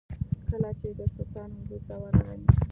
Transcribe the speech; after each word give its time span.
کله 0.49 0.71
چې 0.79 0.87
د 0.97 0.99
سلطان 1.15 1.49
حضور 1.57 1.79
ته 1.87 1.95
ورغی. 2.01 2.39